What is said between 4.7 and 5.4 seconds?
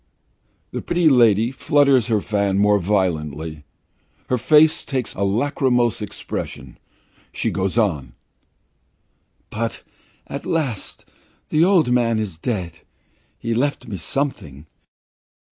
takes a